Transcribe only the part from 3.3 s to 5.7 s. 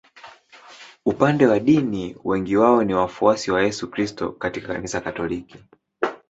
wa Yesu Kristo katika Kanisa Katoliki.